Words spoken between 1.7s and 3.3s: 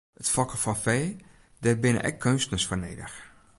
binne ek keunstners foar nedich.